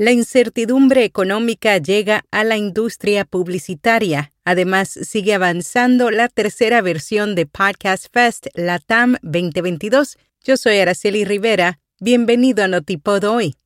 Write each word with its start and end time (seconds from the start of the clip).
La 0.00 0.12
incertidumbre 0.12 1.02
económica 1.02 1.76
llega 1.78 2.24
a 2.30 2.44
la 2.44 2.56
industria 2.56 3.24
publicitaria. 3.24 4.32
Además, 4.44 4.90
sigue 4.90 5.34
avanzando 5.34 6.12
la 6.12 6.28
tercera 6.28 6.80
versión 6.82 7.34
de 7.34 7.46
Podcast 7.46 8.06
Fest 8.12 8.46
LATAM 8.54 9.16
2022. 9.22 10.16
Yo 10.44 10.56
soy 10.56 10.78
Araceli 10.78 11.24
Rivera. 11.24 11.80
Bienvenido 11.98 12.62
a 12.62 12.68
Notipod 12.68 13.24
hoy. 13.24 13.56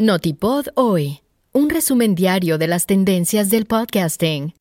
Notipod 0.00 0.66
hoy. 0.74 1.20
Un 1.52 1.70
resumen 1.70 2.16
diario 2.16 2.58
de 2.58 2.66
las 2.66 2.86
tendencias 2.86 3.50
del 3.50 3.66
podcasting. 3.66 4.57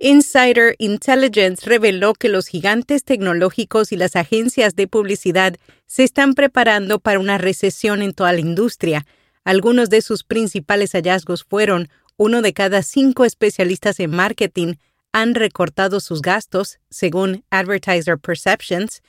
Insider 0.00 0.76
Intelligence 0.78 1.68
reveló 1.68 2.14
que 2.14 2.28
los 2.28 2.46
gigantes 2.46 3.02
tecnológicos 3.02 3.90
y 3.90 3.96
las 3.96 4.14
agencias 4.14 4.76
de 4.76 4.86
publicidad 4.86 5.56
se 5.86 6.04
están 6.04 6.34
preparando 6.34 7.00
para 7.00 7.18
una 7.18 7.36
recesión 7.36 8.02
en 8.02 8.12
toda 8.12 8.32
la 8.32 8.38
industria. 8.38 9.06
Algunos 9.42 9.90
de 9.90 10.02
sus 10.02 10.22
principales 10.22 10.92
hallazgos 10.92 11.42
fueron 11.42 11.88
uno 12.16 12.42
de 12.42 12.52
cada 12.52 12.82
cinco 12.82 13.24
especialistas 13.24 13.98
en 13.98 14.10
marketing 14.10 14.74
han 15.12 15.34
recortado 15.34 15.98
sus 15.98 16.22
gastos, 16.22 16.78
según 16.90 17.44
Advertiser 17.50 18.18
Perceptions. 18.18 19.02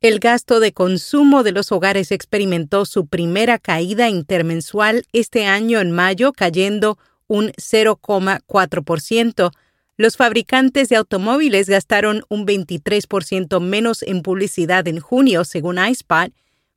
El 0.00 0.18
gasto 0.18 0.58
de 0.58 0.72
consumo 0.72 1.44
de 1.44 1.52
los 1.52 1.70
hogares 1.70 2.10
experimentó 2.10 2.84
su 2.84 3.06
primera 3.06 3.58
caída 3.58 4.08
intermensual 4.08 5.04
este 5.12 5.46
año 5.46 5.80
en 5.80 5.92
mayo, 5.92 6.32
cayendo 6.32 6.98
un 7.28 7.52
0,4%, 7.52 9.52
los 9.96 10.16
fabricantes 10.16 10.88
de 10.88 10.96
automóviles 10.96 11.68
gastaron 11.68 12.24
un 12.28 12.46
23% 12.46 13.60
menos 13.60 14.02
en 14.02 14.22
publicidad 14.22 14.86
en 14.88 15.00
junio, 15.00 15.44
según 15.44 15.78
iSpot. 15.78 16.32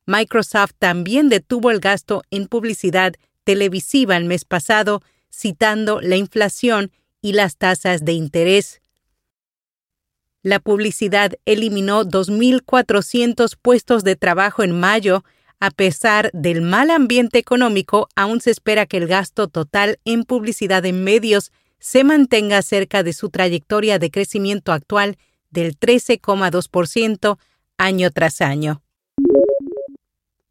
Microsoft 0.05 0.71
también 0.79 1.29
detuvo 1.29 1.69
el 1.69 1.79
gasto 1.79 2.23
en 2.31 2.47
publicidad 2.47 3.13
televisiva 3.43 4.15
el 4.15 4.25
mes 4.25 4.45
pasado, 4.45 5.01
citando 5.31 5.99
la 6.01 6.15
inflación 6.15 6.91
y 7.21 7.33
las 7.33 7.57
tasas 7.57 8.05
de 8.05 8.13
interés. 8.13 8.81
La 10.41 10.59
publicidad 10.59 11.33
eliminó 11.45 12.05
2.400 12.05 13.57
puestos 13.61 14.05
de 14.05 14.15
trabajo 14.15 14.63
en 14.63 14.79
mayo. 14.79 15.25
A 15.59 15.71
pesar 15.71 16.31
del 16.31 16.61
mal 16.61 16.89
ambiente 16.89 17.37
económico, 17.37 18.07
aún 18.15 18.39
se 18.39 18.51
espera 18.51 18.85
que 18.85 18.95
el 18.95 19.07
gasto 19.07 19.49
total 19.49 19.99
en 20.05 20.23
publicidad 20.23 20.85
en 20.85 21.03
medios 21.03 21.51
se 21.79 22.03
mantenga 22.03 22.61
cerca 22.61 23.03
de 23.03 23.13
su 23.13 23.29
trayectoria 23.29 23.99
de 23.99 24.11
crecimiento 24.11 24.71
actual 24.71 25.17
del 25.49 25.77
13,2% 25.79 27.37
año 27.77 28.11
tras 28.11 28.41
año. 28.41 28.83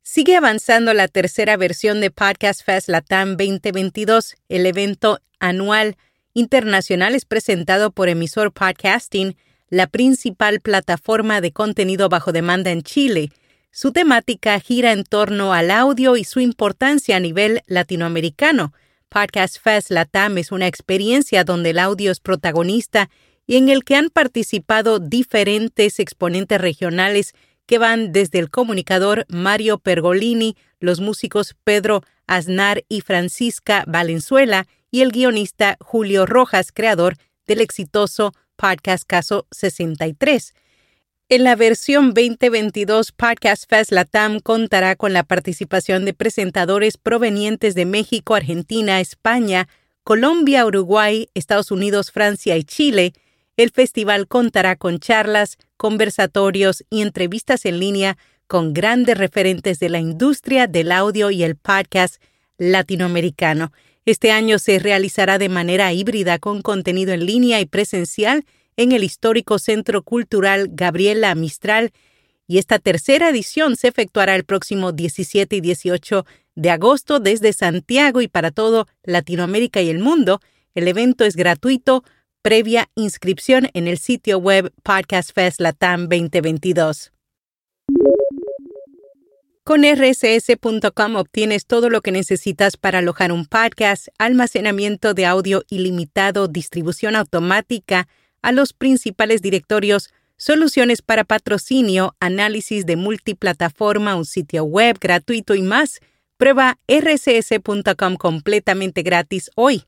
Sigue 0.02 0.36
avanzando 0.36 0.94
la 0.94 1.06
tercera 1.06 1.56
versión 1.58 2.00
de 2.00 2.10
Podcast 2.10 2.64
Fest 2.64 2.88
Latam 2.88 3.36
2022. 3.36 4.36
El 4.48 4.64
evento 4.64 5.20
anual 5.38 5.96
internacional 6.32 7.14
es 7.14 7.26
presentado 7.26 7.90
por 7.90 8.08
Emisor 8.08 8.52
Podcasting, 8.52 9.36
la 9.68 9.86
principal 9.86 10.60
plataforma 10.60 11.42
de 11.42 11.52
contenido 11.52 12.08
bajo 12.08 12.32
demanda 12.32 12.70
en 12.70 12.82
Chile. 12.82 13.30
Su 13.70 13.92
temática 13.92 14.58
gira 14.60 14.92
en 14.92 15.04
torno 15.04 15.52
al 15.52 15.70
audio 15.70 16.16
y 16.16 16.24
su 16.24 16.40
importancia 16.40 17.16
a 17.16 17.20
nivel 17.20 17.60
latinoamericano. 17.66 18.72
Podcast 19.08 19.58
Fest 19.60 19.90
Latam 19.90 20.38
es 20.38 20.52
una 20.52 20.66
experiencia 20.66 21.44
donde 21.44 21.70
el 21.70 21.78
audio 21.78 22.10
es 22.10 22.20
protagonista 22.20 23.10
y 23.46 23.56
en 23.56 23.68
el 23.68 23.84
que 23.84 23.96
han 23.96 24.10
participado 24.10 24.98
diferentes 24.98 25.98
exponentes 25.98 26.60
regionales 26.60 27.32
que 27.66 27.78
van 27.78 28.12
desde 28.12 28.38
el 28.38 28.50
comunicador 28.50 29.26
Mario 29.28 29.78
Pergolini, 29.78 30.56
los 30.80 31.00
músicos 31.00 31.54
Pedro 31.64 32.02
Aznar 32.26 32.84
y 32.88 33.00
Francisca 33.00 33.84
Valenzuela 33.86 34.66
y 34.90 35.02
el 35.02 35.12
guionista 35.12 35.76
Julio 35.80 36.26
Rojas, 36.26 36.72
creador 36.72 37.16
del 37.46 37.60
exitoso 37.60 38.32
podcast 38.56 39.04
Caso 39.06 39.46
63. 39.50 40.54
En 41.30 41.44
la 41.44 41.56
versión 41.56 42.14
2022, 42.14 43.12
Podcast 43.12 43.68
Fest 43.68 43.92
Latam 43.92 44.40
contará 44.40 44.96
con 44.96 45.12
la 45.12 45.24
participación 45.24 46.06
de 46.06 46.14
presentadores 46.14 46.96
provenientes 46.96 47.74
de 47.74 47.84
México, 47.84 48.34
Argentina, 48.34 48.98
España, 48.98 49.68
Colombia, 50.04 50.64
Uruguay, 50.64 51.28
Estados 51.34 51.70
Unidos, 51.70 52.12
Francia 52.12 52.56
y 52.56 52.64
Chile. 52.64 53.12
El 53.58 53.68
festival 53.68 54.26
contará 54.26 54.76
con 54.76 55.00
charlas, 55.00 55.58
conversatorios 55.76 56.82
y 56.88 57.02
entrevistas 57.02 57.66
en 57.66 57.78
línea 57.78 58.16
con 58.46 58.72
grandes 58.72 59.18
referentes 59.18 59.80
de 59.80 59.90
la 59.90 59.98
industria 59.98 60.66
del 60.66 60.90
audio 60.90 61.30
y 61.30 61.42
el 61.42 61.56
podcast 61.56 62.22
latinoamericano. 62.56 63.70
Este 64.06 64.32
año 64.32 64.58
se 64.58 64.78
realizará 64.78 65.36
de 65.36 65.50
manera 65.50 65.92
híbrida 65.92 66.38
con 66.38 66.62
contenido 66.62 67.12
en 67.12 67.26
línea 67.26 67.60
y 67.60 67.66
presencial 67.66 68.46
en 68.78 68.92
el 68.92 69.04
histórico 69.04 69.58
Centro 69.58 70.02
Cultural 70.02 70.68
Gabriela 70.70 71.34
Mistral 71.34 71.92
y 72.46 72.56
esta 72.56 72.78
tercera 72.78 73.28
edición 73.28 73.76
se 73.76 73.88
efectuará 73.88 74.34
el 74.34 74.44
próximo 74.44 74.92
17 74.92 75.56
y 75.56 75.60
18 75.60 76.24
de 76.54 76.70
agosto 76.70 77.18
desde 77.18 77.52
Santiago 77.52 78.22
y 78.22 78.28
para 78.28 78.52
todo 78.52 78.86
Latinoamérica 79.02 79.82
y 79.82 79.90
el 79.90 79.98
mundo. 79.98 80.40
El 80.74 80.88
evento 80.88 81.24
es 81.24 81.36
gratuito, 81.36 82.04
previa 82.40 82.88
inscripción 82.94 83.68
en 83.74 83.88
el 83.88 83.98
sitio 83.98 84.38
web 84.38 84.72
Podcast 84.84 85.32
Fest 85.34 85.60
Latam 85.60 86.08
2022. 86.08 87.12
Con 89.64 89.82
rss.com 89.82 91.16
obtienes 91.16 91.66
todo 91.66 91.90
lo 91.90 92.00
que 92.00 92.12
necesitas 92.12 92.76
para 92.76 93.00
alojar 93.00 93.32
un 93.32 93.44
podcast, 93.44 94.08
almacenamiento 94.18 95.14
de 95.14 95.26
audio 95.26 95.64
ilimitado, 95.68 96.46
distribución 96.48 97.16
automática, 97.16 98.08
a 98.48 98.52
los 98.52 98.72
principales 98.72 99.42
directorios, 99.42 100.08
soluciones 100.38 101.02
para 101.02 101.24
patrocinio, 101.24 102.16
análisis 102.18 102.86
de 102.86 102.96
multiplataforma, 102.96 104.16
un 104.16 104.24
sitio 104.24 104.64
web 104.64 104.96
gratuito 104.98 105.54
y 105.54 105.60
más. 105.60 106.00
Prueba 106.38 106.78
rcs.com 106.88 108.16
completamente 108.16 109.02
gratis 109.02 109.50
hoy. 109.54 109.84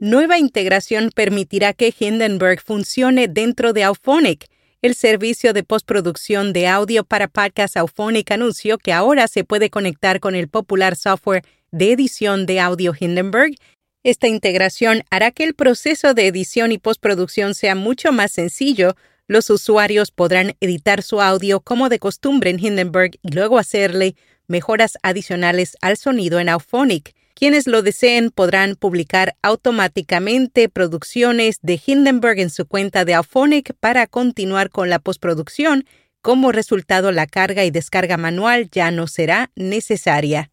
Nueva 0.00 0.38
integración 0.38 1.10
permitirá 1.14 1.74
que 1.74 1.94
Hindenburg 1.96 2.62
funcione 2.62 3.28
dentro 3.28 3.74
de 3.74 3.84
Auphonic. 3.84 4.46
El 4.80 4.94
servicio 4.94 5.52
de 5.52 5.64
postproducción 5.64 6.54
de 6.54 6.66
audio 6.66 7.04
para 7.04 7.28
podcast 7.28 7.76
Auphonic 7.76 8.30
anunció 8.30 8.78
que 8.78 8.94
ahora 8.94 9.28
se 9.28 9.44
puede 9.44 9.68
conectar 9.68 10.18
con 10.18 10.34
el 10.34 10.48
popular 10.48 10.96
software 10.96 11.44
de 11.72 11.92
edición 11.92 12.46
de 12.46 12.58
audio 12.60 12.94
Hindenburg 12.98 13.54
esta 14.04 14.26
integración 14.26 15.04
hará 15.10 15.30
que 15.30 15.44
el 15.44 15.54
proceso 15.54 16.14
de 16.14 16.26
edición 16.26 16.72
y 16.72 16.78
postproducción 16.78 17.54
sea 17.54 17.74
mucho 17.74 18.12
más 18.12 18.32
sencillo. 18.32 18.96
Los 19.28 19.48
usuarios 19.48 20.10
podrán 20.10 20.54
editar 20.60 21.02
su 21.02 21.20
audio 21.20 21.60
como 21.60 21.88
de 21.88 22.00
costumbre 22.00 22.50
en 22.50 22.58
Hindenburg 22.58 23.12
y 23.22 23.32
luego 23.32 23.58
hacerle 23.58 24.16
mejoras 24.48 24.98
adicionales 25.02 25.76
al 25.80 25.96
sonido 25.96 26.40
en 26.40 26.48
Auphonic. 26.48 27.14
Quienes 27.34 27.66
lo 27.66 27.82
deseen 27.82 28.30
podrán 28.30 28.74
publicar 28.76 29.36
automáticamente 29.40 30.68
producciones 30.68 31.58
de 31.62 31.80
Hindenburg 31.84 32.40
en 32.40 32.50
su 32.50 32.66
cuenta 32.66 33.04
de 33.04 33.14
Auphonic 33.14 33.72
para 33.78 34.06
continuar 34.06 34.70
con 34.70 34.90
la 34.90 34.98
postproducción. 34.98 35.84
Como 36.20 36.52
resultado, 36.52 37.10
la 37.10 37.26
carga 37.26 37.64
y 37.64 37.70
descarga 37.70 38.16
manual 38.16 38.68
ya 38.70 38.90
no 38.90 39.06
será 39.06 39.50
necesaria. 39.54 40.50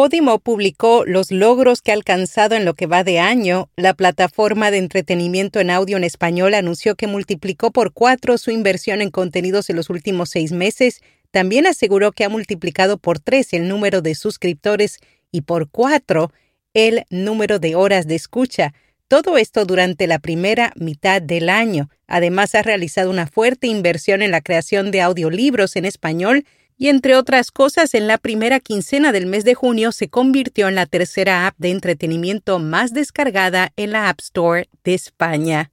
Podimo 0.00 0.38
publicó 0.38 1.04
los 1.04 1.30
logros 1.30 1.82
que 1.82 1.90
ha 1.90 1.94
alcanzado 1.94 2.54
en 2.56 2.64
lo 2.64 2.72
que 2.72 2.86
va 2.86 3.04
de 3.04 3.18
año. 3.18 3.68
La 3.76 3.92
plataforma 3.92 4.70
de 4.70 4.78
entretenimiento 4.78 5.60
en 5.60 5.68
audio 5.68 5.98
en 5.98 6.04
español 6.04 6.54
anunció 6.54 6.94
que 6.94 7.06
multiplicó 7.06 7.70
por 7.70 7.92
cuatro 7.92 8.38
su 8.38 8.50
inversión 8.50 9.02
en 9.02 9.10
contenidos 9.10 9.68
en 9.68 9.76
los 9.76 9.90
últimos 9.90 10.30
seis 10.30 10.52
meses. 10.52 11.02
También 11.30 11.66
aseguró 11.66 12.12
que 12.12 12.24
ha 12.24 12.30
multiplicado 12.30 12.96
por 12.96 13.18
tres 13.18 13.52
el 13.52 13.68
número 13.68 14.00
de 14.00 14.14
suscriptores 14.14 15.00
y 15.30 15.42
por 15.42 15.68
cuatro 15.68 16.32
el 16.72 17.04
número 17.10 17.58
de 17.58 17.74
horas 17.74 18.06
de 18.06 18.14
escucha. 18.14 18.72
Todo 19.06 19.36
esto 19.36 19.66
durante 19.66 20.06
la 20.06 20.18
primera 20.18 20.72
mitad 20.76 21.20
del 21.20 21.50
año. 21.50 21.90
Además, 22.06 22.54
ha 22.54 22.62
realizado 22.62 23.10
una 23.10 23.26
fuerte 23.26 23.66
inversión 23.66 24.22
en 24.22 24.30
la 24.30 24.40
creación 24.40 24.92
de 24.92 25.02
audiolibros 25.02 25.76
en 25.76 25.84
español 25.84 26.46
y 26.80 26.88
entre 26.88 27.14
otras 27.14 27.50
cosas, 27.50 27.92
en 27.92 28.06
la 28.08 28.16
primera 28.16 28.58
quincena 28.58 29.12
del 29.12 29.26
mes 29.26 29.44
de 29.44 29.54
junio 29.54 29.92
se 29.92 30.08
convirtió 30.08 30.66
en 30.66 30.76
la 30.76 30.86
tercera 30.86 31.46
app 31.46 31.54
de 31.58 31.68
entretenimiento 31.68 32.58
más 32.58 32.94
descargada 32.94 33.70
en 33.76 33.92
la 33.92 34.08
App 34.08 34.20
Store 34.20 34.66
de 34.82 34.94
España. 34.94 35.72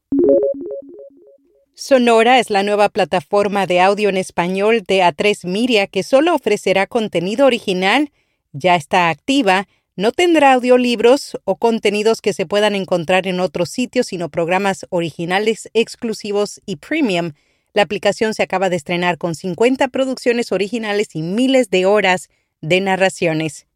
Sonora 1.74 2.39
es 2.39 2.50
la 2.50 2.62
nueva 2.62 2.89
plataforma 2.89 3.65
de 3.68 3.80
audio 3.80 4.09
en 4.09 4.18
español 4.18 4.83
de 4.86 5.00
A3 5.00 5.48
Media 5.48 5.88
que 5.88 6.04
solo 6.04 6.36
ofrecerá 6.36 6.88
contenido 6.88 7.45
original, 7.45 8.12
ya 8.51 8.75
está 8.75 9.07
activa, 9.07 9.69
no 9.95 10.12
tendrá 10.12 10.51
audiolibros 10.51 11.38
o 11.45 11.56
contenidos 11.56 12.19
que 12.19 12.33
se 12.33 12.45
puedan 12.45 12.75
encontrar 12.75 13.27
en 13.27 13.39
otros 13.39 13.69
sitios, 13.69 14.07
sino 14.07 14.27
programas 14.27 14.86
originales 14.89 15.69
exclusivos 15.74 16.62
y 16.65 16.75
premium 16.75 17.31
la 17.77 17.83
aplicación 17.83 18.33
se 18.33 18.41
acaba 18.41 18.71
de 18.71 18.75
estrenar 18.75 19.19
con 19.19 19.35
50 19.35 19.89
producciones 19.89 20.51
originales 20.51 21.09
y 21.15 21.21
miles 21.21 21.69
de 21.69 21.85
horas 21.85 22.27
de 22.59 22.81
narraciones. 22.81 23.68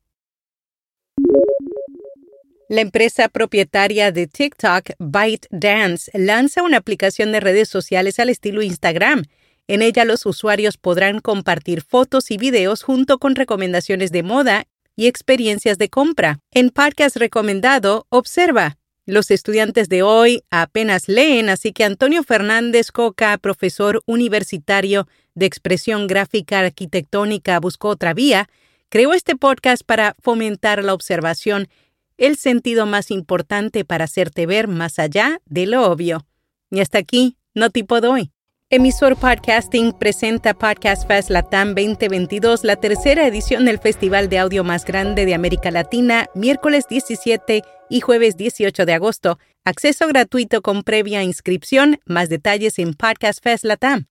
La 2.68 2.82
empresa 2.82 3.30
propietaria 3.30 4.12
de 4.12 4.26
TikTok, 4.26 4.94
ByteDance, 4.98 6.10
lanza 6.18 6.64
una 6.64 6.78
aplicación 6.78 7.32
de 7.32 7.42
redes 7.42 7.70
sociales 7.70 8.18
al 8.18 8.30
estilo 8.30 8.64
Instagram. 8.64 9.26
En 9.68 9.84
ella 9.84 10.04
los 10.04 10.26
usuarios 10.26 10.78
podrán 10.78 11.20
compartir 11.20 11.84
fotos 11.84 12.32
y 12.32 12.38
videos 12.38 12.82
junto 12.82 13.20
con 13.20 13.36
recomendaciones 13.36 14.12
de 14.12 14.24
moda 14.24 14.64
y 14.96 15.06
experiencias 15.06 15.78
de 15.78 15.90
compra. 15.90 16.40
En 16.50 16.72
podcast 16.72 17.18
recomendado, 17.18 18.08
observa 18.10 18.80
los 19.06 19.32
estudiantes 19.32 19.90
de 19.90 20.04
hoy 20.04 20.44
apenas 20.52 21.08
leen, 21.08 21.50
así 21.50 21.74
que 21.74 21.84
Antonio 21.84 22.24
Fernández 22.24 22.92
Coca, 22.92 23.38
profesor 23.38 24.02
universitario 24.06 25.08
de 25.34 25.46
expresión 25.46 26.08
gráfica 26.08 26.60
arquitectónica, 26.60 27.60
buscó 27.60 27.90
otra 27.90 28.14
vía, 28.14 28.48
creó 28.90 29.14
este 29.14 29.36
podcast 29.36 29.84
para 29.84 30.16
fomentar 30.22 30.84
la 30.84 30.94
observación, 30.94 31.68
el 32.18 32.38
sentido 32.38 32.86
más 32.86 33.10
importante 33.10 33.86
para 33.86 34.06
hacerte 34.06 34.46
ver 34.46 34.68
más 34.68 35.00
allá 35.00 35.42
de 35.46 35.66
lo 35.66 35.90
obvio. 35.90 36.28
Y 36.70 36.80
hasta 36.80 37.00
aquí, 37.00 37.38
no 37.54 37.70
tipo 37.70 38.02
doy. 38.02 38.32
Emisor 38.74 39.18
Podcasting 39.18 39.92
presenta 39.92 40.54
Podcast 40.54 41.06
Fest 41.06 41.30
Latam 41.30 41.76
2022, 41.76 42.64
la 42.64 42.78
tercera 42.78 43.28
edición 43.28 43.66
del 43.66 43.80
festival 43.80 44.30
de 44.30 44.40
audio 44.40 44.64
más 44.64 44.86
grande 44.86 45.26
de 45.26 45.34
América 45.34 45.72
Latina, 45.72 46.28
miércoles 46.36 46.86
17 46.90 47.64
y 47.90 48.00
jueves 48.00 48.38
18 48.38 48.86
de 48.86 48.94
agosto. 48.94 49.40
Acceso 49.66 50.08
gratuito 50.08 50.62
con 50.62 50.84
previa 50.84 51.22
inscripción. 51.22 52.00
Más 52.06 52.30
detalles 52.30 52.80
en 52.80 52.94
Podcast 52.94 53.44
Fest 53.44 53.66
Latam. 53.66 54.00